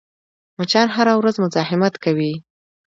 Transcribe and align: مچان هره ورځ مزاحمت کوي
مچان 0.57 0.87
هره 0.95 1.13
ورځ 1.19 1.35
مزاحمت 1.43 1.93
کوي 2.03 2.33